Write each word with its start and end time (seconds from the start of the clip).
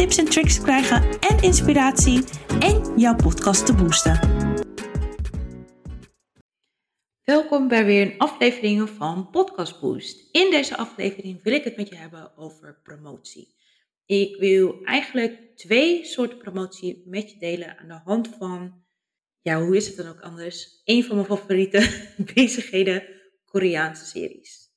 tips 0.00 0.18
en 0.18 0.24
tricks 0.24 0.54
te 0.54 0.62
krijgen 0.62 1.18
en 1.20 1.42
inspiratie 1.42 2.24
en 2.60 2.98
jouw 2.98 3.16
podcast 3.16 3.66
te 3.66 3.74
boosten. 3.74 4.18
Welkom 7.24 7.68
bij 7.68 7.84
weer 7.84 8.02
een 8.02 8.18
aflevering 8.18 8.90
van 8.90 9.30
Podcast 9.30 9.80
Boost. 9.80 10.28
In 10.32 10.50
deze 10.50 10.76
aflevering 10.76 11.42
wil 11.42 11.52
ik 11.52 11.64
het 11.64 11.76
met 11.76 11.88
je 11.88 11.96
hebben 11.96 12.36
over 12.36 12.80
promotie. 12.82 13.54
Ik 14.06 14.36
wil 14.36 14.84
eigenlijk 14.84 15.56
twee 15.56 16.04
soorten 16.04 16.38
promotie 16.38 17.02
met 17.06 17.30
je 17.30 17.38
delen 17.38 17.78
aan 17.78 17.88
de 17.88 18.00
hand 18.04 18.28
van, 18.38 18.84
ja, 19.40 19.62
hoe 19.62 19.76
is 19.76 19.86
het 19.86 19.96
dan 19.96 20.08
ook 20.08 20.20
anders? 20.20 20.80
Een 20.84 21.04
van 21.04 21.14
mijn 21.16 21.28
favoriete 21.28 22.08
bezigheden, 22.34 23.04
Koreaanse 23.44 24.04
series. 24.04 24.68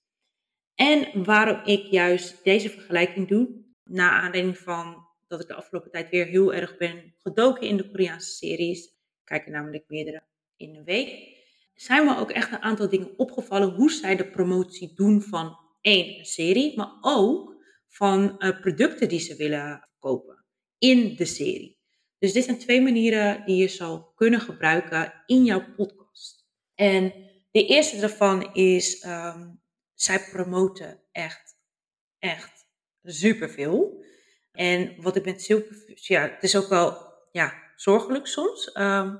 En 0.75 1.23
waarom 1.23 1.61
ik 1.65 1.85
juist 1.85 2.43
deze 2.43 2.69
vergelijking 2.69 3.27
doe, 3.27 3.61
na 3.83 4.09
aanleiding 4.09 4.57
van 4.57 5.02
dat 5.33 5.41
ik 5.41 5.55
de 5.55 5.61
afgelopen 5.61 5.91
tijd 5.91 6.09
weer 6.09 6.25
heel 6.25 6.53
erg 6.53 6.77
ben 6.77 7.15
gedoken 7.17 7.67
in 7.67 7.77
de 7.77 7.89
Koreaanse 7.89 8.31
series. 8.31 8.85
Ik 8.85 9.21
kijk 9.23 9.47
namelijk 9.47 9.83
meerdere 9.87 10.23
in 10.57 10.75
een 10.75 10.83
week. 10.83 11.41
Zijn 11.73 12.05
me 12.05 12.17
ook 12.17 12.31
echt 12.31 12.51
een 12.51 12.61
aantal 12.61 12.89
dingen 12.89 13.17
opgevallen 13.17 13.69
hoe 13.69 13.91
zij 13.91 14.15
de 14.15 14.29
promotie 14.29 14.93
doen 14.95 15.21
van 15.21 15.57
één, 15.81 16.25
serie, 16.25 16.77
maar 16.77 16.97
ook 17.01 17.55
van 17.87 18.35
uh, 18.37 18.59
producten 18.59 19.09
die 19.09 19.19
ze 19.19 19.35
willen 19.35 19.87
verkopen 19.89 20.45
in 20.77 21.15
de 21.15 21.25
serie. 21.25 21.79
Dus 22.17 22.33
dit 22.33 22.43
zijn 22.43 22.57
twee 22.57 22.81
manieren 22.81 23.45
die 23.45 23.55
je 23.55 23.67
zou 23.67 24.03
kunnen 24.15 24.39
gebruiken 24.39 25.23
in 25.25 25.43
jouw 25.43 25.73
podcast. 25.75 26.45
En 26.75 27.13
de 27.51 27.65
eerste 27.65 27.99
daarvan 27.99 28.53
is, 28.53 29.05
um, 29.05 29.61
zij 29.93 30.19
promoten 30.31 31.03
echt, 31.11 31.55
echt 32.19 32.67
superveel. 33.03 34.03
En 34.53 35.01
wat 35.01 35.15
ik 35.15 35.25
met 35.25 35.47
ja, 35.95 36.21
het 36.21 36.43
is 36.43 36.55
ook 36.55 36.67
wel 36.67 37.13
ja, 37.31 37.53
zorgelijk 37.75 38.27
soms. 38.27 38.75
Um, 38.77 39.11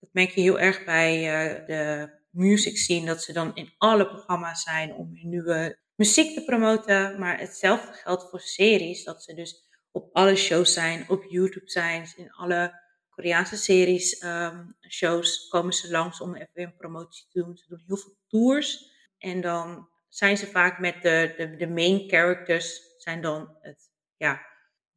dat 0.00 0.10
merk 0.12 0.30
je 0.30 0.40
heel 0.40 0.58
erg 0.58 0.84
bij 0.84 1.16
uh, 1.18 1.66
de 1.66 2.10
music 2.30 2.76
scene, 2.76 3.06
dat 3.06 3.22
ze 3.22 3.32
dan 3.32 3.54
in 3.54 3.72
alle 3.78 4.06
programma's 4.06 4.62
zijn 4.62 4.94
om 4.94 5.10
hun 5.14 5.28
nieuwe 5.28 5.78
muziek 5.94 6.34
te 6.34 6.44
promoten. 6.44 7.18
Maar 7.18 7.38
hetzelfde 7.38 7.92
geldt 7.92 8.30
voor 8.30 8.40
series, 8.40 9.04
dat 9.04 9.22
ze 9.22 9.34
dus 9.34 9.66
op 9.90 10.08
alle 10.12 10.36
shows 10.36 10.72
zijn, 10.72 11.08
op 11.08 11.24
YouTube 11.28 11.70
zijn, 11.70 12.12
in 12.16 12.32
alle 12.32 12.86
Koreaanse 13.10 13.56
series, 13.56 14.22
um, 14.22 14.76
shows 14.88 15.48
komen 15.48 15.72
ze 15.72 15.90
langs 15.90 16.20
om 16.20 16.34
even 16.34 16.62
een 16.62 16.76
promotie 16.76 17.26
te 17.30 17.42
doen. 17.42 17.56
Ze 17.56 17.64
doen 17.68 17.82
heel 17.86 17.96
veel 17.96 18.16
tours 18.26 18.92
en 19.18 19.40
dan 19.40 19.88
zijn 20.08 20.36
ze 20.36 20.46
vaak 20.46 20.78
met 20.78 21.02
de, 21.02 21.34
de, 21.36 21.56
de 21.56 21.68
main 21.68 22.08
characters, 22.08 22.80
zijn 22.98 23.20
dan 23.20 23.56
het, 23.60 23.90
ja, 24.16 24.40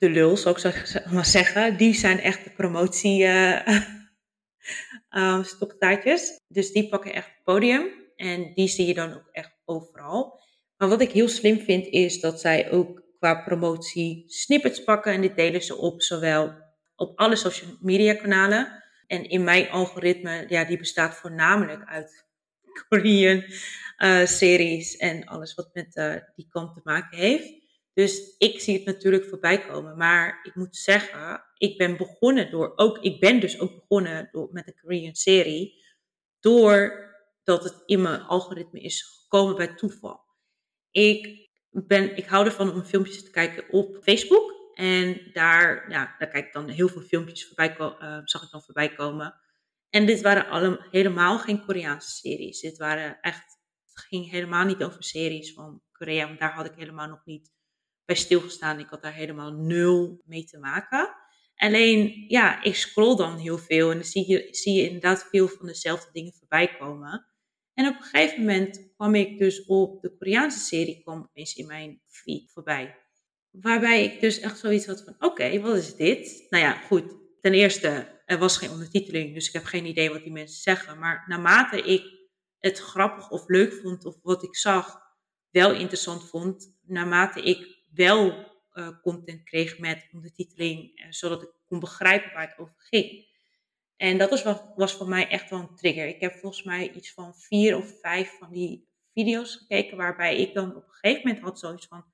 de 0.02 0.10
lul, 0.10 0.38
zou 0.38 0.56
ik 0.56 1.06
maar 1.12 1.26
zeggen. 1.26 1.78
Die 1.78 1.94
zijn 1.94 2.20
echt 2.20 2.44
de 2.44 2.50
promotie 2.50 3.24
uh, 3.24 3.82
stoktaartjes. 5.54 6.40
Dus 6.48 6.72
die 6.72 6.90
pakken 6.90 7.14
echt 7.14 7.28
het 7.28 7.44
podium. 7.44 7.88
En 8.16 8.54
die 8.54 8.68
zie 8.68 8.88
je 8.88 8.94
dan 8.94 9.14
ook 9.14 9.30
echt 9.32 9.52
overal. 9.66 10.40
Maar 10.78 10.90
wat 10.90 11.02
ik 11.02 11.12
heel 11.12 11.28
slim 11.28 11.60
vind, 11.60 11.88
is 11.88 12.20
dat 12.20 12.40
zij 12.40 12.72
ook 12.72 13.04
qua 13.20 13.44
promotie 13.44 14.24
snippets 14.28 14.84
pakken. 14.84 15.14
En 15.14 15.22
dit 15.22 15.36
delen 15.36 15.64
ze 15.64 15.76
op 15.76 16.02
zowel 16.02 16.54
op 16.96 17.20
alle 17.20 17.36
social 17.36 17.78
media 17.80 18.14
kanalen. 18.14 18.84
En 19.08 19.30
in 19.30 19.44
mijn 19.44 19.70
algoritme, 19.70 20.46
ja, 20.48 20.66
die 20.66 20.78
bestaat 20.78 21.16
voornamelijk 21.16 21.86
uit 21.86 22.26
Korean 22.90 23.44
uh, 23.98 24.26
series 24.26 24.98
en 24.98 25.26
alles 25.26 25.54
wat 25.54 25.70
met 25.74 25.96
uh, 25.96 26.16
die 26.36 26.48
kant 26.50 26.74
te 26.74 26.82
maken 26.84 27.18
heeft. 27.18 27.61
Dus 28.02 28.36
ik 28.38 28.60
zie 28.60 28.76
het 28.76 28.86
natuurlijk 28.86 29.26
voorbij 29.26 29.68
komen. 29.68 29.98
Maar 29.98 30.40
ik 30.44 30.56
moet 30.56 30.76
zeggen, 30.76 31.44
ik 31.58 31.78
ben 31.78 31.98
begonnen 31.98 32.52
door 32.52 32.74
ook, 32.76 32.98
ik 32.98 33.20
ben 33.20 33.40
dus 33.40 33.60
ook 33.60 33.76
begonnen 33.76 34.30
door, 34.32 34.50
met 34.52 34.68
een 34.68 34.80
Korean 34.82 35.16
serie. 35.16 35.84
Doordat 36.40 37.64
het 37.64 37.84
in 37.86 38.02
mijn 38.02 38.22
algoritme 38.22 38.80
is 38.80 39.02
gekomen 39.02 39.56
bij 39.56 39.76
toeval. 39.76 40.20
Ik, 40.92 41.50
ben, 41.70 42.18
ik 42.18 42.26
hou 42.26 42.46
ervan 42.46 42.74
om 42.74 42.84
filmpjes 42.84 43.24
te 43.24 43.32
kijken 43.32 43.70
op 43.70 43.98
Facebook. 44.04 44.74
En 44.74 45.30
daar, 45.34 45.90
ja, 45.92 46.16
daar 46.18 46.30
kijk 46.30 46.46
ik 46.46 46.54
dan 46.54 46.70
heel 46.70 46.88
veel 46.88 47.02
filmpjes 47.02 47.48
voorbij, 47.48 47.76
uh, 47.80 48.20
zag 48.24 48.44
ik 48.44 48.52
dan 48.52 48.64
voorbij 48.64 48.94
komen. 48.94 49.36
En 49.90 50.06
dit 50.06 50.22
waren 50.22 50.48
allemaal 50.48 50.86
helemaal 50.92 51.40
geen 51.40 51.66
Koreaanse 51.66 52.10
series. 52.10 52.60
Dit 52.60 52.78
waren 52.78 53.20
echt, 53.22 53.60
het 53.94 54.04
ging 54.04 54.30
helemaal 54.30 54.66
niet 54.66 54.84
over 54.84 55.04
series 55.04 55.54
van 55.54 55.82
Korea, 55.92 56.28
want 56.28 56.40
daar 56.40 56.54
had 56.54 56.66
ik 56.66 56.76
helemaal 56.76 57.08
nog 57.08 57.26
niet 57.26 57.52
stilgestaan. 58.16 58.80
Ik 58.80 58.90
had 58.90 59.02
daar 59.02 59.14
helemaal 59.14 59.52
nul 59.52 60.22
mee 60.26 60.44
te 60.44 60.60
maken. 60.60 61.16
Alleen, 61.56 62.26
ja, 62.28 62.64
ik 62.64 62.76
scroll 62.76 63.16
dan 63.16 63.38
heel 63.38 63.58
veel 63.58 63.90
en 63.90 63.96
dan 63.96 64.06
zie 64.06 64.30
je, 64.30 64.48
zie 64.52 64.74
je 64.74 64.86
inderdaad 64.86 65.28
veel 65.30 65.48
van 65.48 65.66
dezelfde 65.66 66.10
dingen 66.12 66.34
voorbij 66.34 66.78
komen. 66.78 67.26
En 67.74 67.88
op 67.88 67.96
een 67.96 68.04
gegeven 68.04 68.40
moment 68.40 68.92
kwam 68.96 69.16
ik 69.16 69.40
dus 69.40 69.66
op 69.66 70.02
de 70.02 70.18
Koreaanse 70.18 70.60
serie, 70.60 71.02
kwam 71.02 71.20
opeens 71.20 71.56
in 71.56 71.68
mijn 71.68 72.02
feed 72.08 72.52
voorbij. 72.52 72.98
Waarbij 73.52 74.04
ik 74.04 74.22
dus 74.22 74.40
echt 74.40 74.60
zoiets 74.60 74.86
had 74.86 75.04
van, 75.04 75.16
oké, 75.20 75.60
wat 75.60 75.78
is 75.78 75.96
dit? 75.96 76.46
Nou 76.50 76.64
ja, 76.64 76.74
goed. 76.74 77.04
Ten 77.42 77.54
eerste, 77.54 78.22
er 78.26 78.38
was 78.38 78.58
geen 78.58 78.70
ondertiteling, 78.70 79.34
dus 79.34 79.48
ik 79.48 79.54
heb 79.54 79.64
geen 79.64 79.86
idee 79.86 80.10
wat 80.10 80.24
die 80.24 80.32
mensen 80.32 80.62
zeggen. 80.62 81.00
Maar 81.00 81.24
naarmate 81.28 81.82
ik 81.82 82.04
het 82.60 82.80
grappig 82.80 83.30
of 83.30 83.48
leuk 83.48 83.74
vond, 83.74 84.06
of 84.06 84.16
wat 84.22 84.44
ik 84.44 84.56
zag 84.56 85.00
wel 85.50 85.74
interessant 85.74 86.30
vond, 86.30 86.78
naarmate 86.82 87.42
ik 87.42 87.81
wel 87.94 88.52
uh, 88.74 89.02
content 89.02 89.44
kreeg 89.44 89.80
met 89.80 90.10
ondertiteling, 90.14 91.00
uh, 91.00 91.06
zodat 91.10 91.42
ik 91.42 91.50
kon 91.68 91.80
begrijpen 91.80 92.34
waar 92.34 92.50
het 92.50 92.58
over 92.58 92.76
ging. 92.78 93.30
En 93.96 94.18
dat 94.18 94.30
was, 94.30 94.44
was 94.76 94.94
voor 94.94 95.08
mij 95.08 95.28
echt 95.28 95.50
wel 95.50 95.60
een 95.60 95.76
trigger. 95.76 96.08
Ik 96.08 96.22
heb 96.22 96.34
volgens 96.34 96.64
mij 96.64 96.92
iets 96.92 97.14
van 97.14 97.36
vier 97.36 97.78
of 97.78 98.00
vijf 98.02 98.38
van 98.38 98.52
die 98.52 98.88
video's 99.14 99.56
gekeken, 99.56 99.98
waarbij 99.98 100.38
ik 100.38 100.54
dan 100.54 100.76
op 100.76 100.84
een 100.84 100.94
gegeven 100.94 101.28
moment 101.28 101.44
had 101.44 101.60
zoiets 101.60 101.88
van, 101.88 102.06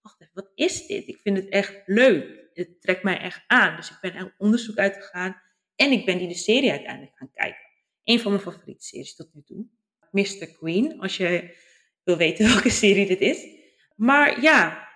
wacht 0.00 0.20
even, 0.20 0.34
wat 0.34 0.50
is 0.54 0.86
dit? 0.86 1.08
Ik 1.08 1.18
vind 1.18 1.36
het 1.36 1.48
echt 1.48 1.82
leuk. 1.86 2.48
Het 2.52 2.80
trekt 2.80 3.02
mij 3.02 3.18
echt 3.18 3.44
aan. 3.46 3.76
Dus 3.76 3.90
ik 3.90 3.98
ben 4.00 4.14
er 4.14 4.34
onderzoek 4.38 4.76
uitgegaan 4.76 5.42
en 5.76 5.92
ik 5.92 6.04
ben 6.04 6.18
die 6.18 6.28
de 6.28 6.34
serie 6.34 6.70
uiteindelijk 6.70 7.16
gaan 7.16 7.30
kijken. 7.32 7.68
Een 8.04 8.20
van 8.20 8.30
mijn 8.30 8.42
favoriete 8.42 8.84
series 8.84 9.16
tot 9.16 9.34
nu 9.34 9.42
toe. 9.42 9.66
Mr. 10.10 10.46
Queen, 10.46 11.00
als 11.00 11.16
je 11.16 11.56
wil 12.04 12.16
weten 12.16 12.46
welke 12.52 12.70
serie 12.70 13.06
dit 13.06 13.20
is. 13.20 13.46
Maar 13.96 14.42
ja, 14.42 14.89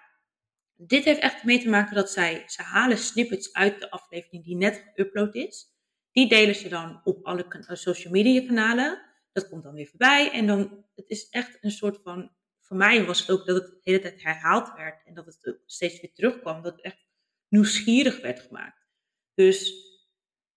dit 0.77 1.05
heeft 1.05 1.21
echt 1.21 1.45
mee 1.45 1.61
te 1.61 1.69
maken 1.69 1.95
dat 1.95 2.11
zij, 2.11 2.43
ze 2.47 2.63
halen 2.63 2.99
snippets 2.99 3.53
uit 3.53 3.81
de 3.81 3.91
aflevering 3.91 4.45
die 4.45 4.57
net 4.57 4.85
geüpload 4.93 5.33
is. 5.33 5.73
Die 6.13 6.29
delen 6.29 6.55
ze 6.55 6.69
dan 6.69 7.01
op 7.05 7.25
alle 7.25 7.45
eh, 7.45 7.77
social 7.77 8.13
media 8.13 8.47
kanalen. 8.47 9.03
Dat 9.33 9.49
komt 9.49 9.63
dan 9.63 9.75
weer 9.75 9.87
voorbij. 9.87 10.31
En 10.31 10.47
dan, 10.47 10.85
het 10.95 11.09
is 11.09 11.29
echt 11.29 11.59
een 11.61 11.71
soort 11.71 12.01
van, 12.03 12.31
voor 12.61 12.77
mij 12.77 13.05
was 13.05 13.21
het 13.21 13.31
ook 13.31 13.47
dat 13.47 13.57
het 13.57 13.67
de 13.67 13.81
hele 13.83 14.01
tijd 14.01 14.23
herhaald 14.23 14.73
werd. 14.77 15.07
En 15.07 15.15
dat 15.15 15.27
het 15.27 15.59
steeds 15.67 16.01
weer 16.01 16.13
terugkwam. 16.13 16.63
Dat 16.63 16.73
het 16.73 16.85
echt 16.85 17.07
nieuwsgierig 17.49 18.21
werd 18.21 18.41
gemaakt. 18.41 18.87
Dus 19.35 19.73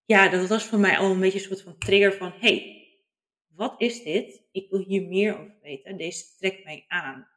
ja, 0.05 0.29
dat 0.29 0.47
was 0.47 0.63
voor 0.63 0.79
mij 0.79 0.97
al 0.97 1.11
een 1.11 1.19
beetje 1.19 1.39
een 1.39 1.45
soort 1.45 1.61
van 1.61 1.77
trigger 1.77 2.13
van, 2.13 2.33
hey, 2.37 2.85
wat 3.47 3.81
is 3.81 4.03
dit? 4.03 4.47
Ik 4.51 4.69
wil 4.69 4.79
hier 4.79 5.07
meer 5.07 5.39
over 5.39 5.57
weten. 5.61 5.97
Deze 5.97 6.35
trekt 6.37 6.63
mij 6.63 6.85
aan. 6.87 7.27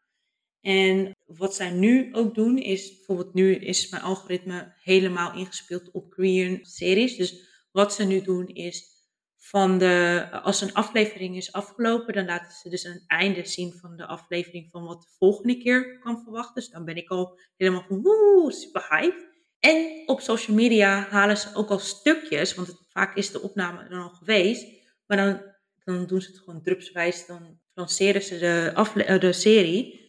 En 0.60 1.12
wat 1.26 1.54
zij 1.54 1.70
nu 1.70 2.14
ook 2.14 2.34
doen 2.34 2.58
is, 2.58 2.96
bijvoorbeeld 2.96 3.34
nu 3.34 3.54
is 3.54 3.90
mijn 3.90 4.02
algoritme 4.02 4.72
helemaal 4.82 5.34
ingespeeld 5.34 5.90
op 5.90 6.10
Korean 6.10 6.58
series. 6.62 7.16
Dus 7.16 7.48
wat 7.72 7.94
ze 7.94 8.04
nu 8.04 8.22
doen 8.22 8.46
is, 8.46 8.98
van 9.36 9.78
de, 9.78 10.28
als 10.42 10.60
een 10.60 10.74
aflevering 10.74 11.36
is 11.36 11.52
afgelopen, 11.52 12.14
dan 12.14 12.24
laten 12.24 12.52
ze 12.52 12.68
dus 12.68 12.82
het 12.82 13.04
einde 13.06 13.46
zien 13.46 13.72
van 13.72 13.96
de 13.96 14.06
aflevering 14.06 14.70
van 14.70 14.84
wat 14.84 15.02
de 15.02 15.08
volgende 15.18 15.58
keer 15.58 15.98
kan 15.98 16.22
verwachten. 16.22 16.54
Dus 16.54 16.68
dan 16.68 16.84
ben 16.84 16.96
ik 16.96 17.08
al 17.08 17.38
helemaal 17.56 17.84
van 17.88 18.02
woe, 18.02 18.52
super 18.52 18.86
hype. 18.88 19.28
En 19.58 20.02
op 20.06 20.20
social 20.20 20.56
media 20.56 21.06
halen 21.10 21.36
ze 21.36 21.54
ook 21.54 21.70
al 21.70 21.78
stukjes, 21.78 22.54
want 22.54 22.84
vaak 22.88 23.16
is 23.16 23.30
de 23.30 23.42
opname 23.42 23.88
dan 23.88 24.02
al 24.02 24.08
geweest. 24.08 24.66
Maar 25.06 25.16
dan, 25.16 25.42
dan 25.84 26.06
doen 26.06 26.20
ze 26.20 26.30
het 26.30 26.38
gewoon 26.38 26.62
drupswijs, 26.62 27.26
dan 27.26 27.60
lanceren 27.74 28.22
ze 28.22 28.38
de, 28.38 28.70
afle- 28.74 29.18
de 29.18 29.32
serie. 29.32 29.99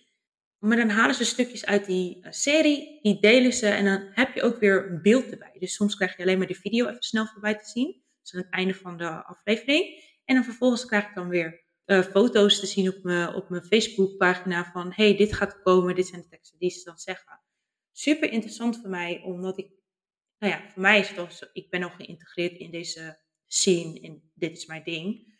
Maar 0.61 0.77
dan 0.77 0.89
halen 0.89 1.15
ze 1.15 1.25
stukjes 1.25 1.65
uit 1.65 1.85
die 1.85 2.19
eh, 2.21 2.31
serie, 2.31 2.99
die 3.01 3.19
delen 3.19 3.53
ze 3.53 3.67
en 3.67 3.85
dan 3.85 4.09
heb 4.11 4.35
je 4.35 4.41
ook 4.41 4.59
weer 4.59 4.91
een 4.91 5.01
beeld 5.01 5.31
erbij. 5.31 5.55
Dus 5.59 5.73
soms 5.73 5.95
krijg 5.95 6.17
je 6.17 6.23
alleen 6.23 6.37
maar 6.37 6.47
de 6.47 6.53
video 6.53 6.87
even 6.87 7.03
snel 7.03 7.25
voorbij 7.25 7.55
te 7.55 7.69
zien. 7.69 8.03
Dus 8.21 8.33
aan 8.33 8.41
het 8.41 8.51
einde 8.51 8.73
van 8.73 8.97
de 8.97 9.23
aflevering. 9.23 10.03
En 10.25 10.35
dan 10.35 10.43
vervolgens 10.43 10.85
krijg 10.85 11.07
ik 11.07 11.15
dan 11.15 11.29
weer 11.29 11.63
uh, 11.85 12.01
foto's 12.01 12.59
te 12.59 12.65
zien 12.65 12.89
op 12.89 13.03
mijn, 13.03 13.33
op 13.33 13.49
mijn 13.49 13.63
Facebookpagina 13.63 14.71
van 14.71 14.91
hey, 14.95 15.17
dit 15.17 15.33
gaat 15.33 15.61
komen, 15.61 15.95
dit 15.95 16.07
zijn 16.07 16.21
de 16.21 16.27
teksten 16.27 16.59
die 16.59 16.69
ze 16.69 16.83
dan 16.83 16.97
zeggen. 16.97 17.41
Super 17.91 18.31
interessant 18.31 18.77
voor 18.81 18.89
mij, 18.89 19.21
omdat 19.21 19.57
ik, 19.57 19.71
nou 20.37 20.53
ja, 20.53 20.69
voor 20.69 20.81
mij 20.81 20.99
is 20.99 21.09
het 21.09 21.19
ook 21.19 21.49
ik 21.53 21.69
ben 21.69 21.83
al 21.83 21.89
geïntegreerd 21.89 22.57
in 22.57 22.71
deze 22.71 23.19
scene, 23.47 23.99
in 23.99 24.31
dit 24.33 24.57
is 24.57 24.65
mijn 24.65 24.83
ding. 24.83 25.30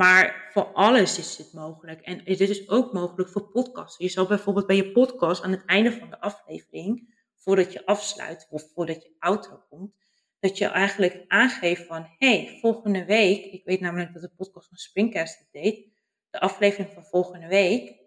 Maar 0.00 0.48
voor 0.52 0.64
alles 0.64 1.18
is 1.18 1.36
dit 1.36 1.52
mogelijk. 1.52 2.00
En 2.00 2.24
dit 2.24 2.40
is 2.40 2.68
ook 2.68 2.92
mogelijk 2.92 3.28
voor 3.28 3.50
podcasts. 3.50 3.98
Je 3.98 4.08
zal 4.08 4.26
bijvoorbeeld 4.26 4.66
bij 4.66 4.76
je 4.76 4.92
podcast 4.92 5.42
aan 5.42 5.50
het 5.50 5.64
einde 5.64 5.92
van 5.92 6.10
de 6.10 6.20
aflevering, 6.20 7.14
voordat 7.34 7.72
je 7.72 7.86
afsluit 7.86 8.46
of 8.50 8.72
voordat 8.74 9.02
je 9.02 9.16
outro 9.18 9.62
komt, 9.68 9.94
dat 10.38 10.58
je 10.58 10.66
eigenlijk 10.66 11.24
aangeeft 11.28 11.86
van, 11.86 12.06
hey, 12.18 12.58
volgende 12.60 13.04
week, 13.04 13.44
ik 13.44 13.64
weet 13.64 13.80
namelijk 13.80 14.12
dat 14.12 14.22
de 14.22 14.32
podcast 14.36 14.68
van 14.68 14.76
Springcast 14.76 15.38
het 15.38 15.48
deed, 15.50 15.86
de 16.30 16.40
aflevering 16.40 16.90
van 16.94 17.04
volgende 17.04 17.46
week 17.46 17.98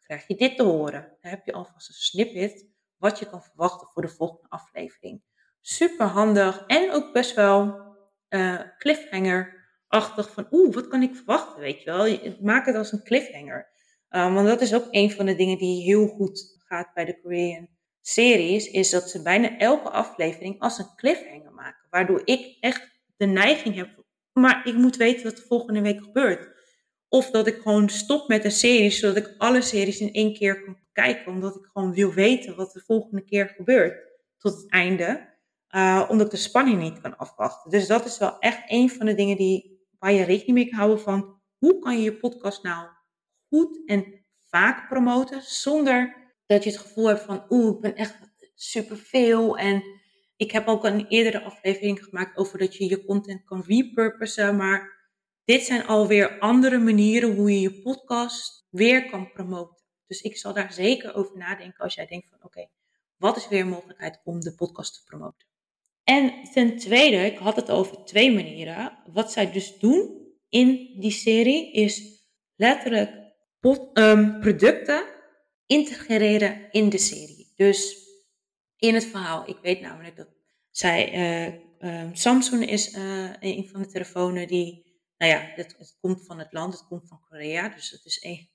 krijg 0.00 0.26
je 0.26 0.34
dit 0.36 0.56
te 0.56 0.62
horen. 0.62 1.16
Dan 1.20 1.30
heb 1.30 1.46
je 1.46 1.52
alvast 1.52 1.88
een 1.88 1.94
snippet 1.94 2.66
wat 2.96 3.18
je 3.18 3.28
kan 3.28 3.42
verwachten 3.42 3.88
voor 3.88 4.02
de 4.02 4.08
volgende 4.08 4.48
aflevering. 4.48 5.22
Super 5.60 6.06
handig 6.06 6.64
en 6.66 6.92
ook 6.92 7.12
best 7.12 7.34
wel 7.34 7.80
uh, 8.28 8.60
cliffhanger-achtig 9.88 10.32
van 10.32 10.46
oeh, 10.50 10.74
wat 10.74 10.88
kan 10.88 11.02
ik 11.02 11.14
verwachten, 11.14 11.60
weet 11.60 11.82
je 11.82 11.90
wel. 11.90 12.36
Maak 12.40 12.66
het 12.66 12.76
als 12.76 12.92
een 12.92 13.02
cliffhanger. 13.02 13.68
Uh, 14.10 14.34
want 14.34 14.46
dat 14.46 14.60
is 14.60 14.74
ook 14.74 14.86
een 14.90 15.10
van 15.10 15.26
de 15.26 15.34
dingen 15.34 15.58
die 15.58 15.82
heel 15.82 16.06
goed 16.06 16.56
gaat 16.64 16.94
bij 16.94 17.04
de 17.04 17.20
Korean 17.20 17.68
series, 18.00 18.70
is 18.70 18.90
dat 18.90 19.10
ze 19.10 19.22
bijna 19.22 19.58
elke 19.58 19.90
aflevering 19.90 20.60
als 20.60 20.78
een 20.78 20.94
cliffhanger 20.96 21.52
maken. 21.52 21.86
Waardoor 21.90 22.22
ik 22.24 22.56
echt 22.60 22.90
de 23.16 23.26
neiging 23.26 23.74
heb, 23.74 24.04
maar 24.32 24.66
ik 24.66 24.74
moet 24.74 24.96
weten 24.96 25.24
wat 25.24 25.36
de 25.36 25.42
volgende 25.42 25.80
week 25.80 26.02
gebeurt. 26.02 26.56
Of 27.08 27.30
dat 27.30 27.46
ik 27.46 27.60
gewoon 27.62 27.88
stop 27.88 28.28
met 28.28 28.44
een 28.44 28.50
serie, 28.50 28.90
zodat 28.90 29.16
ik 29.16 29.34
alle 29.38 29.62
series 29.62 30.00
in 30.00 30.12
één 30.12 30.34
keer 30.34 30.64
kan 30.64 30.78
kijken. 30.92 31.32
Omdat 31.32 31.56
ik 31.56 31.68
gewoon 31.72 31.94
wil 31.94 32.12
weten 32.12 32.56
wat 32.56 32.72
de 32.72 32.82
volgende 32.86 33.24
keer 33.24 33.48
gebeurt. 33.56 34.06
Tot 34.38 34.56
het 34.56 34.70
einde. 34.70 35.36
Uh, 35.70 36.06
omdat 36.08 36.26
ik 36.26 36.32
de 36.32 36.38
spanning 36.38 36.80
niet 36.80 37.00
kan 37.00 37.16
afwachten. 37.16 37.70
Dus 37.70 37.86
dat 37.86 38.04
is 38.04 38.18
wel 38.18 38.38
echt 38.38 38.62
een 38.66 38.90
van 38.90 39.06
de 39.06 39.14
dingen 39.14 39.36
die, 39.36 39.77
waar 39.98 40.12
je 40.12 40.24
rekening 40.24 40.54
mee 40.54 40.74
houden 40.74 41.00
van... 41.00 41.36
Hoe 41.58 41.78
kan 41.78 41.96
je 41.96 42.02
je 42.02 42.16
podcast 42.16 42.62
nou 42.62 42.88
goed 43.48 43.82
en 43.86 44.24
vaak 44.48 44.88
promoten 44.88 45.42
zonder 45.42 46.16
dat 46.46 46.64
je 46.64 46.70
het 46.70 46.78
gevoel 46.78 47.06
hebt 47.06 47.22
van... 47.22 47.46
Oeh, 47.48 47.74
ik 47.74 47.80
ben 47.80 47.96
echt 47.96 48.18
superveel 48.54 49.58
en 49.58 49.82
ik 50.36 50.50
heb 50.50 50.66
ook 50.66 50.84
een 50.84 51.06
eerdere 51.06 51.42
aflevering 51.42 52.04
gemaakt 52.04 52.36
over 52.36 52.58
dat 52.58 52.74
je 52.74 52.88
je 52.88 53.04
content 53.04 53.44
kan 53.44 53.64
repurposen, 53.66 54.56
maar 54.56 54.96
dit 55.44 55.62
zijn 55.62 55.86
alweer 55.86 56.38
andere 56.38 56.78
manieren 56.78 57.34
hoe 57.34 57.52
je 57.52 57.60
je 57.60 57.80
podcast 57.80 58.66
weer 58.70 59.10
kan 59.10 59.32
promoten. 59.32 59.76
Dus 60.06 60.20
ik 60.20 60.36
zal 60.36 60.52
daar 60.52 60.72
zeker 60.72 61.14
over 61.14 61.36
nadenken 61.36 61.84
als 61.84 61.94
jij 61.94 62.06
denkt 62.06 62.28
van 62.30 62.38
oké, 62.42 62.68
wat 63.16 63.36
is 63.36 63.48
weer 63.48 63.60
een 63.60 63.68
mogelijkheid 63.68 64.20
om 64.24 64.40
de 64.40 64.54
podcast 64.54 64.94
te 64.94 65.04
promoten? 65.04 65.46
En 66.08 66.32
ten 66.52 66.76
tweede, 66.76 67.16
ik 67.16 67.38
had 67.38 67.56
het 67.56 67.70
over 67.70 68.04
twee 68.04 68.34
manieren. 68.34 68.98
Wat 69.12 69.32
zij 69.32 69.52
dus 69.52 69.78
doen 69.78 70.26
in 70.48 70.94
die 71.00 71.10
serie 71.10 71.72
is 71.72 72.22
letterlijk 72.56 73.10
um, 73.94 74.40
producten 74.40 75.04
integreren 75.66 76.70
in 76.70 76.88
de 76.88 76.98
serie. 76.98 77.52
Dus 77.56 78.06
in 78.76 78.94
het 78.94 79.04
verhaal. 79.04 79.48
Ik 79.48 79.58
weet 79.62 79.80
namelijk 79.80 80.16
dat 80.16 80.28
zij, 80.70 81.12
uh, 81.80 82.08
Samsung 82.12 82.70
is 82.70 82.94
uh, 82.94 83.32
een 83.40 83.68
van 83.68 83.82
de 83.82 83.88
telefoons 83.88 84.46
die 84.46 84.86
nou 85.16 85.32
ja, 85.32 85.40
het, 85.40 85.74
het, 85.78 85.96
komt 86.00 86.26
van 86.26 86.38
het 86.38 86.52
land, 86.52 86.72
het 86.72 86.86
komt 86.88 87.08
van 87.08 87.20
Korea. 87.28 87.68
Dus 87.68 87.90
het 87.90 88.04
is 88.04 88.22
een 88.24 88.50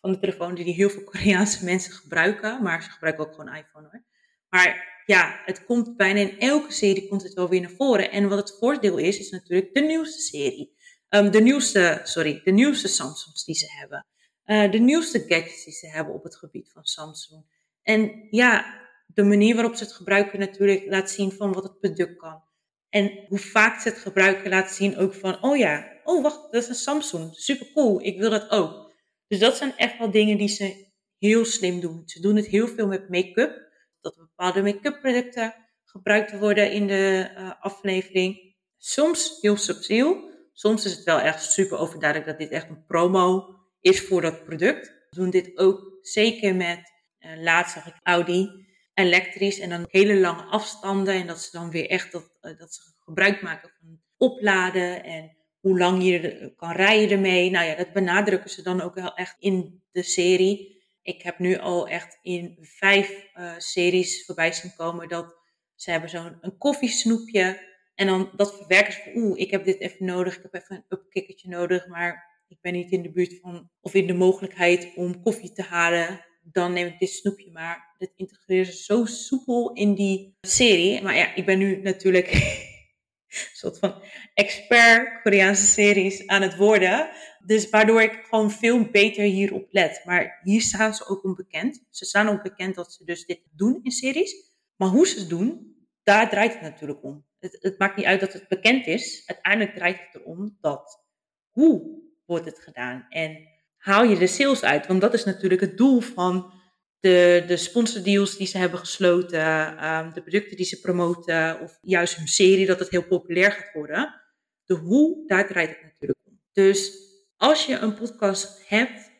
van 0.00 0.12
de 0.12 0.18
telefoons 0.18 0.60
die 0.60 0.74
heel 0.74 0.90
veel 0.90 1.04
Koreaanse 1.04 1.64
mensen 1.70 1.92
gebruiken. 1.92 2.62
Maar 2.62 2.82
ze 2.82 2.90
gebruiken 2.90 3.26
ook 3.26 3.34
gewoon 3.34 3.54
iPhone 3.54 3.88
hoor. 3.90 4.08
Maar 4.50 5.02
ja, 5.06 5.40
het 5.44 5.64
komt 5.64 5.96
bijna 5.96 6.20
in 6.20 6.38
elke 6.38 6.72
serie 6.72 7.08
komt 7.08 7.22
het 7.22 7.32
wel 7.32 7.48
weer 7.48 7.60
naar 7.60 7.70
voren. 7.70 8.10
En 8.10 8.28
wat 8.28 8.38
het 8.38 8.58
voordeel 8.58 8.98
is, 8.98 9.18
is 9.18 9.30
natuurlijk 9.30 9.74
de 9.74 9.80
nieuwste 9.80 10.20
serie. 10.20 10.78
Um, 11.08 11.30
de 11.30 11.40
nieuwste, 11.40 12.00
sorry, 12.04 12.40
de 12.44 12.50
nieuwste 12.50 12.88
Samsungs 12.88 13.44
die 13.44 13.54
ze 13.54 13.66
hebben. 13.68 14.06
Uh, 14.44 14.70
de 14.70 14.78
nieuwste 14.78 15.18
gadgets 15.18 15.64
die 15.64 15.74
ze 15.74 15.86
hebben 15.86 16.14
op 16.14 16.24
het 16.24 16.36
gebied 16.36 16.70
van 16.72 16.84
Samsung. 16.84 17.44
En 17.82 18.26
ja, 18.30 18.80
de 19.06 19.22
manier 19.22 19.54
waarop 19.54 19.74
ze 19.74 19.84
het 19.84 19.92
gebruiken 19.92 20.38
natuurlijk 20.38 20.86
laat 20.86 21.10
zien 21.10 21.32
van 21.32 21.52
wat 21.52 21.62
het 21.62 21.80
product 21.80 22.16
kan. 22.16 22.42
En 22.88 23.24
hoe 23.28 23.38
vaak 23.38 23.80
ze 23.80 23.88
het 23.88 23.98
gebruiken 23.98 24.50
laat 24.50 24.70
zien 24.70 24.96
ook 24.96 25.14
van, 25.14 25.42
oh 25.42 25.56
ja, 25.56 26.00
oh 26.04 26.22
wacht, 26.22 26.52
dat 26.52 26.62
is 26.62 26.68
een 26.68 26.74
Samsung, 26.74 27.34
super 27.34 27.72
cool, 27.74 28.00
ik 28.04 28.18
wil 28.18 28.30
dat 28.30 28.50
ook. 28.50 28.92
Dus 29.26 29.38
dat 29.38 29.56
zijn 29.56 29.76
echt 29.76 29.98
wel 29.98 30.10
dingen 30.10 30.38
die 30.38 30.48
ze 30.48 30.86
heel 31.18 31.44
slim 31.44 31.80
doen. 31.80 32.02
Ze 32.04 32.20
doen 32.20 32.36
het 32.36 32.46
heel 32.46 32.68
veel 32.68 32.86
met 32.86 33.08
make-up, 33.08 33.69
dat 34.00 34.16
bepaalde 34.16 34.62
make-up 34.62 35.00
producten 35.00 35.54
gebruikt 35.84 36.38
worden 36.38 36.72
in 36.72 36.86
de 36.86 37.30
uh, 37.38 37.50
aflevering. 37.60 38.54
Soms 38.78 39.38
heel 39.40 39.56
subtiel, 39.56 40.30
soms 40.52 40.84
is 40.84 40.92
het 40.92 41.04
wel 41.04 41.20
echt 41.20 41.52
super 41.52 41.78
overduidelijk 41.78 42.30
dat 42.30 42.38
dit 42.38 42.50
echt 42.50 42.68
een 42.68 42.84
promo 42.86 43.54
is 43.80 44.06
voor 44.06 44.20
dat 44.20 44.44
product. 44.44 44.86
We 45.10 45.16
doen 45.16 45.30
dit 45.30 45.58
ook 45.58 45.98
zeker 46.02 46.54
met, 46.54 46.92
uh, 47.20 47.42
laatst 47.42 47.74
zag 47.74 47.86
ik 47.86 47.94
Audi, 48.02 48.66
elektrisch 48.94 49.58
en 49.58 49.68
dan 49.68 49.86
hele 49.88 50.16
lange 50.16 50.42
afstanden. 50.42 51.14
En 51.14 51.26
dat 51.26 51.40
ze 51.40 51.48
dan 51.52 51.70
weer 51.70 51.88
echt 51.88 52.12
dat, 52.12 52.30
uh, 52.42 52.58
dat 52.58 52.74
ze 52.74 52.80
gebruik 52.98 53.42
maken 53.42 53.70
van 53.80 54.00
opladen 54.16 55.04
en 55.04 55.36
hoe 55.60 55.78
lang 55.78 56.02
je 56.02 56.52
kan 56.56 56.72
rijden 56.72 57.10
ermee. 57.10 57.50
Nou 57.50 57.66
ja, 57.66 57.74
dat 57.74 57.92
benadrukken 57.92 58.50
ze 58.50 58.62
dan 58.62 58.80
ook 58.80 58.94
wel 58.94 59.14
echt 59.14 59.36
in 59.38 59.82
de 59.92 60.02
serie. 60.02 60.79
Ik 61.02 61.22
heb 61.22 61.38
nu 61.38 61.58
al 61.58 61.88
echt 61.88 62.18
in 62.22 62.56
vijf 62.60 63.30
uh, 63.34 63.52
series 63.58 64.24
voorbij 64.24 64.52
zien 64.52 64.74
komen 64.76 65.08
dat 65.08 65.38
ze 65.74 65.90
hebben 65.90 66.10
zo'n 66.10 66.38
een 66.40 66.58
koffiesnoepje. 66.58 67.68
En 67.94 68.06
dan 68.06 68.30
dat 68.36 68.56
verwerken 68.56 68.92
ze 68.92 69.00
van, 69.02 69.22
oeh, 69.22 69.40
ik 69.40 69.50
heb 69.50 69.64
dit 69.64 69.80
even 69.80 70.06
nodig, 70.06 70.36
ik 70.36 70.42
heb 70.42 70.54
even 70.54 70.76
een 70.76 70.98
upkickertje 70.98 71.48
nodig, 71.48 71.86
maar 71.86 72.30
ik 72.48 72.60
ben 72.60 72.72
niet 72.72 72.90
in 72.90 73.02
de 73.02 73.12
buurt 73.12 73.38
van, 73.40 73.70
of 73.80 73.94
in 73.94 74.06
de 74.06 74.12
mogelijkheid 74.12 74.92
om 74.94 75.22
koffie 75.22 75.52
te 75.52 75.62
halen. 75.62 76.24
Dan 76.42 76.72
neem 76.72 76.86
ik 76.86 76.98
dit 76.98 77.10
snoepje 77.10 77.50
maar. 77.50 77.94
Dat 77.98 78.12
integreren 78.16 78.66
ze 78.66 78.82
zo 78.82 79.04
soepel 79.04 79.72
in 79.72 79.94
die 79.94 80.36
serie. 80.40 81.02
Maar 81.02 81.16
ja, 81.16 81.34
ik 81.34 81.46
ben 81.46 81.58
nu 81.58 81.82
natuurlijk 81.82 82.32
een 82.32 83.48
soort 83.52 83.78
van 83.78 84.02
expert 84.34 85.22
Koreaanse 85.22 85.66
series 85.66 86.26
aan 86.26 86.42
het 86.42 86.56
worden. 86.56 87.10
Dus 87.46 87.70
waardoor 87.70 88.02
ik 88.02 88.24
gewoon 88.28 88.50
veel 88.50 88.84
beter 88.90 89.22
hierop 89.22 89.66
let. 89.70 90.02
Maar 90.04 90.40
hier 90.42 90.60
staan 90.60 90.94
ze 90.94 91.06
ook 91.06 91.24
onbekend. 91.24 91.86
Ze 91.90 92.04
staan 92.04 92.28
ook 92.28 92.42
bekend 92.42 92.74
dat 92.74 92.92
ze 92.92 93.04
dus 93.04 93.26
dit 93.26 93.40
doen 93.56 93.80
in 93.82 93.90
series. 93.90 94.34
Maar 94.76 94.88
hoe 94.88 95.06
ze 95.06 95.18
het 95.18 95.28
doen, 95.28 95.76
daar 96.02 96.30
draait 96.30 96.52
het 96.52 96.62
natuurlijk 96.62 97.02
om. 97.02 97.24
Het, 97.38 97.58
het 97.60 97.78
maakt 97.78 97.96
niet 97.96 98.06
uit 98.06 98.20
dat 98.20 98.32
het 98.32 98.48
bekend 98.48 98.86
is. 98.86 99.22
Uiteindelijk 99.26 99.76
draait 99.76 99.98
het 99.98 100.22
erom 100.22 100.56
dat 100.60 101.04
hoe 101.48 102.02
wordt 102.26 102.44
het 102.44 102.58
gedaan 102.58 103.06
en 103.08 103.48
haal 103.76 104.04
je 104.04 104.18
de 104.18 104.26
sales 104.26 104.62
uit. 104.62 104.86
Want 104.86 105.00
dat 105.00 105.14
is 105.14 105.24
natuurlijk 105.24 105.60
het 105.60 105.76
doel 105.76 106.00
van 106.00 106.52
de, 107.00 107.44
de 107.46 107.56
sponsordeals 107.56 108.36
die 108.36 108.46
ze 108.46 108.58
hebben 108.58 108.78
gesloten, 108.78 109.40
um, 109.88 110.12
de 110.12 110.22
producten 110.22 110.56
die 110.56 110.66
ze 110.66 110.80
promoten, 110.80 111.60
of 111.60 111.78
juist 111.82 112.16
hun 112.16 112.28
serie, 112.28 112.66
dat 112.66 112.78
het 112.78 112.90
heel 112.90 113.06
populair 113.06 113.52
gaat 113.52 113.72
worden. 113.72 114.20
De 114.64 114.74
hoe, 114.74 115.26
daar 115.26 115.46
draait 115.46 115.70
het 115.70 115.82
natuurlijk 115.82 116.20
om. 116.26 116.40
Dus 116.52 117.08
als 117.40 117.66
je 117.66 117.78
een 117.78 117.94
podcast 117.94 118.68
hebt, 118.68 119.10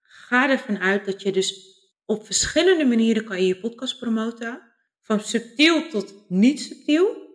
ga 0.00 0.50
ervan 0.50 0.78
uit 0.78 1.04
dat 1.04 1.22
je 1.22 1.32
dus 1.32 1.78
op 2.04 2.26
verschillende 2.26 2.84
manieren 2.84 3.24
kan 3.24 3.40
je 3.40 3.46
je 3.46 3.60
podcast 3.60 3.98
promoten. 3.98 4.62
Van 5.00 5.20
subtiel 5.20 5.88
tot 5.88 6.14
niet 6.28 6.60
subtiel. 6.60 7.28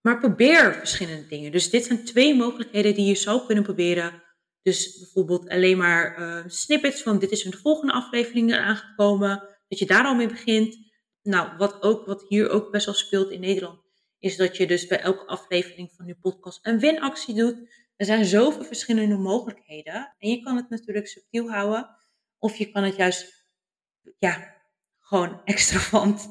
Maar 0.00 0.18
probeer 0.18 0.74
verschillende 0.74 1.26
dingen. 1.26 1.52
Dus 1.52 1.70
dit 1.70 1.84
zijn 1.84 2.04
twee 2.04 2.34
mogelijkheden 2.34 2.94
die 2.94 3.06
je 3.06 3.14
zou 3.14 3.46
kunnen 3.46 3.64
proberen 3.64 4.22
dus 4.62 4.98
bijvoorbeeld 4.98 5.48
alleen 5.48 5.76
maar 5.76 6.20
uh, 6.20 6.44
snippets 6.46 7.02
van 7.02 7.18
dit 7.18 7.30
is 7.30 7.42
de 7.42 7.56
volgende 7.56 7.92
aflevering 7.92 8.54
aangekomen. 8.54 9.48
Dat 9.68 9.78
je 9.78 9.86
daar 9.86 10.04
al 10.04 10.14
mee 10.14 10.28
begint. 10.28 10.76
Nou, 11.22 11.56
wat, 11.56 11.82
ook, 11.82 12.06
wat 12.06 12.24
hier 12.28 12.50
ook 12.50 12.70
best 12.70 12.86
wel 12.86 12.94
speelt 12.94 13.30
in 13.30 13.40
Nederland, 13.40 13.80
is 14.18 14.36
dat 14.36 14.56
je 14.56 14.66
dus 14.66 14.86
bij 14.86 15.00
elke 15.00 15.26
aflevering 15.26 15.92
van 15.96 16.06
je 16.06 16.16
podcast 16.20 16.58
een 16.62 16.78
winactie 16.78 17.34
doet. 17.34 17.56
Er 17.96 18.06
zijn 18.06 18.24
zoveel 18.24 18.64
verschillende 18.64 19.16
mogelijkheden. 19.16 20.14
En 20.18 20.30
je 20.30 20.42
kan 20.42 20.56
het 20.56 20.68
natuurlijk 20.68 21.06
subtiel 21.06 21.50
houden. 21.50 21.96
Of 22.38 22.56
je 22.56 22.70
kan 22.70 22.82
het 22.82 22.96
juist, 22.96 23.46
ja, 24.18 24.62
gewoon 25.00 25.40
extravant, 25.44 26.28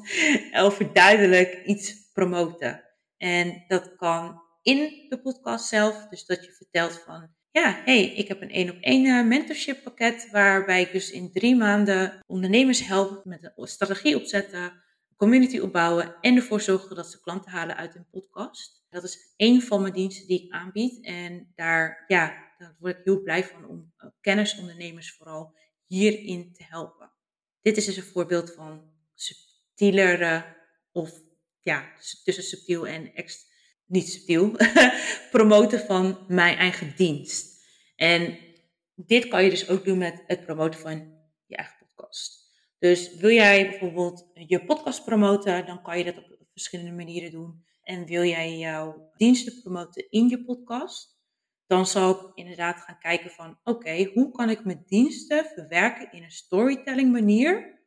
overduidelijk 0.52 1.62
iets 1.64 2.10
promoten. 2.12 2.84
En 3.16 3.64
dat 3.68 3.96
kan 3.96 4.42
in 4.62 5.06
de 5.08 5.20
podcast 5.22 5.68
zelf. 5.68 6.06
Dus 6.08 6.24
dat 6.26 6.44
je 6.44 6.52
vertelt 6.52 7.02
van, 7.04 7.34
ja, 7.50 7.82
hey, 7.84 8.04
ik 8.04 8.28
heb 8.28 8.42
een 8.42 8.50
één 8.50 8.70
op 8.70 8.76
één 8.80 9.28
mentorship 9.28 9.82
pakket 9.82 10.28
waarbij 10.30 10.80
ik 10.80 10.92
dus 10.92 11.10
in 11.10 11.32
drie 11.32 11.56
maanden 11.56 12.20
ondernemers 12.26 12.86
help 12.86 13.24
met 13.24 13.52
een 13.56 13.66
strategie 13.66 14.16
opzetten, 14.16 14.81
community 15.22 15.58
opbouwen 15.58 16.16
en 16.20 16.36
ervoor 16.36 16.60
zorgen 16.60 16.96
dat 16.96 17.10
ze 17.10 17.20
klanten 17.20 17.50
halen 17.50 17.76
uit 17.76 17.94
hun 17.94 18.08
podcast. 18.10 18.84
Dat 18.90 19.02
is 19.02 19.32
één 19.36 19.62
van 19.62 19.80
mijn 19.82 19.92
diensten 19.92 20.26
die 20.26 20.44
ik 20.44 20.52
aanbied 20.52 21.04
en 21.04 21.52
daar, 21.54 22.04
ja, 22.06 22.52
daar 22.58 22.76
word 22.78 22.98
ik 22.98 23.04
heel 23.04 23.22
blij 23.22 23.44
van 23.44 23.66
om 23.66 23.92
uh, 23.98 24.10
kennisondernemers 24.20 25.12
vooral 25.12 25.54
hierin 25.86 26.52
te 26.52 26.64
helpen. 26.64 27.12
Dit 27.60 27.76
is 27.76 27.84
dus 27.84 27.96
een 27.96 28.02
voorbeeld 28.02 28.54
van 28.54 28.92
subtielere 29.14 30.56
of 30.92 31.10
ja, 31.60 31.92
tussen 32.24 32.44
subtiel 32.44 32.86
en 32.86 33.12
niet 33.86 34.08
subtiel, 34.08 34.56
promoten 35.30 35.80
van 35.80 36.24
mijn 36.28 36.56
eigen 36.56 36.96
dienst. 36.96 37.64
En 37.96 38.38
dit 38.94 39.28
kan 39.28 39.44
je 39.44 39.50
dus 39.50 39.68
ook 39.68 39.84
doen 39.84 39.98
met 39.98 40.22
het 40.26 40.44
promoten 40.44 40.80
van 40.80 41.18
je 41.46 41.56
eigen 41.56 41.76
podcast. 41.78 42.41
Dus 42.82 43.14
wil 43.14 43.30
jij 43.30 43.68
bijvoorbeeld 43.68 44.30
je 44.34 44.64
podcast 44.64 45.04
promoten, 45.04 45.66
dan 45.66 45.82
kan 45.82 45.98
je 45.98 46.04
dat 46.04 46.16
op 46.16 46.48
verschillende 46.52 46.92
manieren 46.92 47.30
doen. 47.30 47.64
En 47.82 48.04
wil 48.04 48.24
jij 48.24 48.58
jouw 48.58 49.10
diensten 49.16 49.60
promoten 49.62 50.10
in 50.10 50.28
je 50.28 50.44
podcast, 50.44 51.18
dan 51.66 51.86
zal 51.86 52.10
ik 52.10 52.30
inderdaad 52.34 52.80
gaan 52.80 52.98
kijken 52.98 53.30
van 53.30 53.58
oké, 53.64 54.10
hoe 54.14 54.30
kan 54.30 54.50
ik 54.50 54.64
mijn 54.64 54.82
diensten 54.86 55.44
verwerken 55.44 56.12
in 56.12 56.22
een 56.22 56.30
storytelling 56.30 57.12
manier 57.12 57.80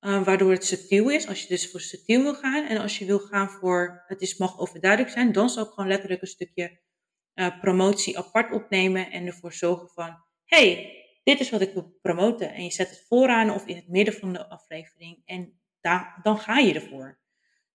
uh, 0.00 0.24
waardoor 0.24 0.50
het 0.50 0.64
subtiel 0.64 1.10
is. 1.10 1.28
Als 1.28 1.42
je 1.42 1.48
dus 1.48 1.70
voor 1.70 1.80
subtiel 1.80 2.22
wil 2.22 2.34
gaan 2.34 2.66
en 2.66 2.78
als 2.78 2.98
je 2.98 3.04
wil 3.04 3.18
gaan 3.18 3.48
voor 3.50 4.04
het 4.06 4.20
is, 4.20 4.36
mag 4.36 4.58
overduidelijk 4.58 5.12
zijn, 5.12 5.32
dan 5.32 5.50
zal 5.50 5.64
ik 5.64 5.70
gewoon 5.70 5.88
letterlijk 5.88 6.20
een 6.20 6.28
stukje 6.28 6.80
uh, 7.34 7.60
promotie 7.60 8.18
apart 8.18 8.52
opnemen 8.52 9.10
en 9.10 9.26
ervoor 9.26 9.52
zorgen 9.52 9.88
van 9.88 10.16
hey, 10.44 11.02
dit 11.24 11.40
is 11.40 11.50
wat 11.50 11.60
ik 11.60 11.72
wil 11.72 11.98
promoten. 12.02 12.52
En 12.52 12.64
je 12.64 12.72
zet 12.72 12.90
het 12.90 13.04
vooraan 13.08 13.50
of 13.50 13.66
in 13.66 13.76
het 13.76 13.88
midden 13.88 14.14
van 14.14 14.32
de 14.32 14.48
aflevering 14.48 15.22
en 15.24 15.60
daar, 15.80 16.20
dan 16.22 16.38
ga 16.38 16.58
je 16.58 16.74
ervoor. 16.74 17.18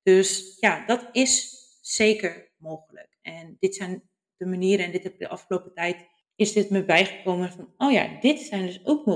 Dus 0.03 0.57
ja, 0.59 0.85
dat 0.85 1.09
is 1.11 1.57
zeker 1.81 2.51
mogelijk. 2.57 3.17
En 3.21 3.55
dit 3.59 3.75
zijn 3.75 4.09
de 4.37 4.45
manieren, 4.45 4.85
en 4.85 4.91
dit 4.91 5.03
heb 5.03 5.13
ik 5.13 5.19
de 5.19 5.27
afgelopen 5.27 5.73
tijd 5.73 6.07
is 6.39 6.53
dit 6.53 6.69
me 6.69 6.85
bijgekomen 6.85 7.51
van, 7.51 7.73
oh 7.77 7.91
ja, 7.91 8.19
dit 8.19 8.39
zijn 8.39 8.65
dus 8.65 8.85
ook 8.85 9.07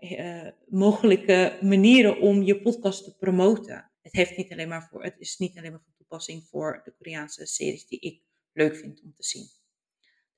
uh, 0.00 0.48
mogelijke 0.66 1.58
manieren 1.60 2.20
om 2.20 2.42
je 2.42 2.62
podcast 2.62 3.04
te 3.04 3.16
promoten. 3.16 3.90
Het, 4.00 4.12
heeft 4.12 4.36
niet 4.36 4.52
alleen 4.52 4.68
maar 4.68 4.88
voor, 4.90 5.02
het 5.02 5.14
is 5.18 5.38
niet 5.38 5.58
alleen 5.58 5.70
maar 5.70 5.82
van 5.84 5.94
toepassing 5.96 6.44
voor 6.50 6.80
de 6.84 6.94
Koreaanse 6.98 7.46
series 7.46 7.86
die 7.86 7.98
ik 7.98 8.22
leuk 8.52 8.76
vind 8.76 9.02
om 9.02 9.14
te 9.14 9.22
zien. 9.22 9.61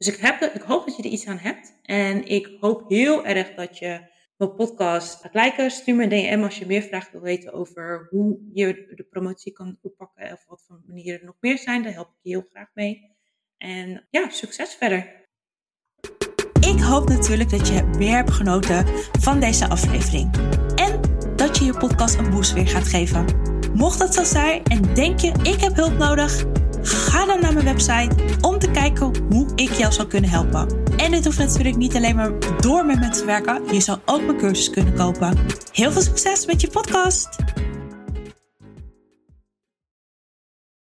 Dus 0.04 0.16
ik, 0.16 0.50
ik 0.54 0.62
hoop 0.62 0.86
dat 0.86 0.96
je 0.96 1.02
er 1.02 1.08
iets 1.08 1.26
aan 1.26 1.38
hebt. 1.38 1.78
En 1.82 2.26
ik 2.26 2.56
hoop 2.60 2.88
heel 2.88 3.26
erg 3.26 3.54
dat 3.54 3.78
je 3.78 4.00
mijn 4.36 4.54
podcast 4.54 5.20
gaat 5.20 5.34
liken. 5.34 5.70
Stuur 5.70 5.94
me 5.94 6.02
een 6.02 6.08
DM 6.08 6.42
als 6.42 6.58
je 6.58 6.66
meer 6.66 6.82
vragen 6.82 7.12
wil 7.12 7.20
weten 7.20 7.52
over 7.52 8.06
hoe 8.10 8.38
je 8.52 8.92
de 8.94 9.02
promotie 9.10 9.52
kan 9.52 9.78
oppakken. 9.82 10.32
Of 10.32 10.44
wat 10.48 10.64
voor 10.66 10.80
manieren 10.86 11.20
er 11.20 11.26
nog 11.26 11.36
meer 11.40 11.58
zijn. 11.58 11.82
Daar 11.82 11.92
help 11.92 12.08
ik 12.08 12.18
je 12.22 12.30
heel 12.30 12.46
graag 12.50 12.68
mee. 12.74 13.16
En 13.56 14.06
ja, 14.10 14.28
succes 14.28 14.74
verder. 14.74 15.22
Ik 16.60 16.80
hoop 16.80 17.08
natuurlijk 17.08 17.50
dat 17.50 17.68
je 17.68 17.90
weer 17.90 18.14
hebt 18.14 18.30
genoten 18.30 18.86
van 19.20 19.40
deze 19.40 19.68
aflevering. 19.68 20.36
En 20.74 21.00
dat 21.36 21.58
je 21.58 21.64
je 21.64 21.76
podcast 21.78 22.18
een 22.18 22.30
boost 22.30 22.52
weer 22.52 22.68
gaat 22.68 22.88
geven. 22.88 23.24
Mocht 23.74 23.98
dat 23.98 24.14
zo 24.14 24.24
zijn 24.24 24.64
en 24.64 24.94
denk 24.94 25.20
je 25.20 25.32
ik 25.42 25.60
heb 25.60 25.74
hulp 25.74 25.98
nodig, 25.98 26.44
ga 26.84 27.26
dan 27.26 27.40
naar 27.40 27.52
mijn 27.52 27.64
website 27.64 28.14
om 28.40 28.58
te 28.58 28.70
kijken 28.70 29.12
hoe 29.30 29.46
ik 29.54 29.72
jou 29.72 29.92
zou 29.92 30.08
kunnen 30.08 30.30
helpen. 30.30 30.82
En 30.96 31.10
dit 31.10 31.24
hoeft 31.24 31.38
natuurlijk 31.38 31.76
niet 31.76 31.96
alleen 31.96 32.16
maar 32.16 32.32
door 32.60 32.86
met 32.86 32.98
mensen 32.98 33.20
te 33.20 33.26
werken. 33.26 33.62
Je 33.72 33.80
zou 33.80 33.98
ook 34.04 34.22
mijn 34.22 34.38
cursus 34.38 34.70
kunnen 34.70 34.94
kopen. 34.94 35.38
Heel 35.72 35.92
veel 35.92 36.02
succes 36.02 36.46
met 36.46 36.60
je 36.60 36.68
podcast! 36.68 37.28